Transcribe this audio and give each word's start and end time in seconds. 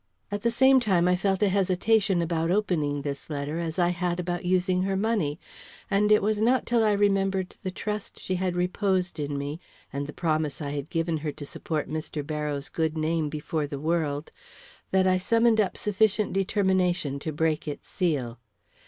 At 0.31 0.41
the 0.41 0.49
same 0.49 0.79
time 0.79 1.07
I 1.07 1.15
felt 1.15 1.43
a 1.43 1.47
hesitation 1.49 2.23
about 2.23 2.49
opening 2.49 3.03
this 3.03 3.29
letter, 3.29 3.59
as 3.59 3.77
I 3.77 3.89
had 3.89 4.19
about 4.19 4.45
using 4.45 4.81
her 4.81 4.95
money; 4.97 5.39
and 5.91 6.11
it 6.11 6.23
was 6.23 6.41
not 6.41 6.65
till 6.65 6.83
I 6.83 6.93
remembered 6.93 7.55
the 7.61 7.69
trust 7.69 8.17
she 8.19 8.33
had 8.33 8.55
reposed 8.55 9.19
in 9.19 9.37
me, 9.37 9.59
and 9.93 10.07
the 10.07 10.11
promise 10.11 10.59
I 10.59 10.71
had 10.71 10.89
given 10.89 11.17
her 11.17 11.31
to 11.33 11.45
support 11.45 11.87
Mr. 11.87 12.25
Barrows' 12.25 12.67
good 12.69 12.97
name 12.97 13.29
before 13.29 13.67
the 13.67 13.79
world, 13.79 14.31
that 14.89 15.05
I 15.05 15.19
summoned 15.19 15.61
up 15.61 15.77
sufficient 15.77 16.33
determination 16.33 17.19
to 17.19 17.31
break 17.31 17.67
its 17.67 17.87
seal. 17.87 18.39